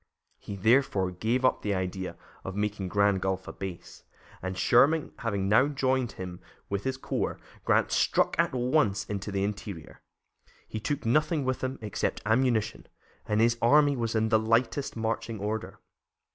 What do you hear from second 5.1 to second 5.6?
having